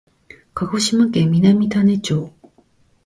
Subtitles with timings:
[0.55, 2.33] 鹿児島県南種子町